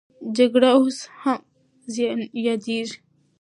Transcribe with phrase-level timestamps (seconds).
[0.37, 1.39] جګړه اوس هم
[2.45, 2.97] یادېږي.